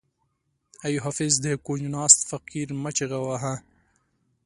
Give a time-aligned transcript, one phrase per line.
[0.85, 3.55] ای حافظ د کونج ناست فقیر مه چیغه وهه.